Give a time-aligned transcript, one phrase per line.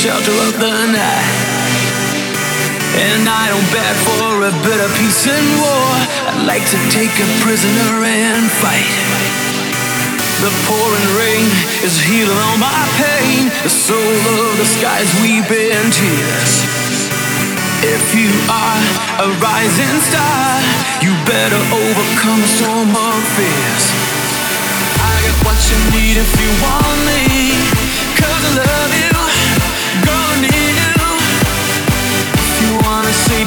[0.00, 1.28] Shelter of the night.
[3.04, 5.92] And I don't beg for a bit of peace and war.
[6.24, 8.96] I'd like to take a prisoner and fight.
[10.40, 11.44] The pouring rain
[11.84, 13.52] is healing all my pain.
[13.60, 16.52] The soul of the skies weeping tears.
[17.84, 18.80] If you are
[19.20, 20.48] a rising star,
[21.04, 23.84] you better overcome the storm of fears
[24.96, 27.52] I got what you need if you want me.
[28.16, 29.19] Cause I love you,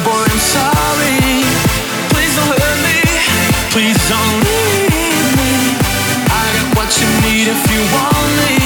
[0.04, 1.44] boy, I'm sorry,
[2.08, 2.98] please don't hurt me,
[3.70, 5.76] please don't leave me.
[6.32, 8.63] I got what you need if you want me.